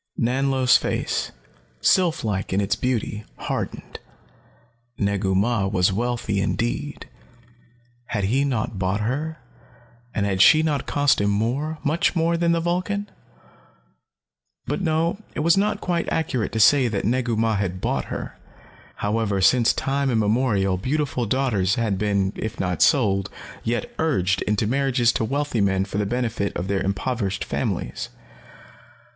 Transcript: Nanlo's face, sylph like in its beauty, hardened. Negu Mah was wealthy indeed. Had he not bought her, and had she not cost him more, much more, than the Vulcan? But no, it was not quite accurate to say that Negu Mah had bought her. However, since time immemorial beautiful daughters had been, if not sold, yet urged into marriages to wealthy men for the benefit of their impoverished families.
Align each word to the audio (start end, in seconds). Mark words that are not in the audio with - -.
Nanlo's 0.19 0.77
face, 0.77 1.31
sylph 1.79 2.23
like 2.23 2.51
in 2.51 2.59
its 2.59 2.75
beauty, 2.75 3.23
hardened. 3.37 3.99
Negu 4.97 5.35
Mah 5.35 5.67
was 5.67 5.93
wealthy 5.93 6.41
indeed. 6.41 7.07
Had 8.07 8.23
he 8.23 8.43
not 8.43 8.79
bought 8.79 9.01
her, 9.01 9.37
and 10.15 10.25
had 10.25 10.41
she 10.41 10.63
not 10.63 10.87
cost 10.87 11.21
him 11.21 11.29
more, 11.29 11.77
much 11.83 12.15
more, 12.15 12.35
than 12.35 12.51
the 12.51 12.59
Vulcan? 12.59 13.11
But 14.65 14.81
no, 14.81 15.19
it 15.35 15.41
was 15.41 15.55
not 15.55 15.81
quite 15.81 16.11
accurate 16.11 16.51
to 16.53 16.59
say 16.59 16.87
that 16.87 17.05
Negu 17.05 17.35
Mah 17.35 17.57
had 17.57 17.79
bought 17.79 18.05
her. 18.05 18.39
However, 18.95 19.39
since 19.39 19.71
time 19.71 20.09
immemorial 20.09 20.77
beautiful 20.77 21.27
daughters 21.27 21.75
had 21.75 21.99
been, 21.99 22.33
if 22.35 22.59
not 22.59 22.81
sold, 22.81 23.29
yet 23.63 23.93
urged 23.99 24.41
into 24.47 24.65
marriages 24.65 25.11
to 25.11 25.23
wealthy 25.23 25.61
men 25.61 25.85
for 25.85 25.99
the 25.99 26.07
benefit 26.07 26.57
of 26.57 26.67
their 26.69 26.81
impoverished 26.81 27.45
families. 27.45 28.09